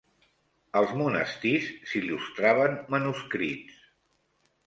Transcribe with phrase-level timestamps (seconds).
[0.79, 3.77] Als monestirs s'il·lustraven manuscrits.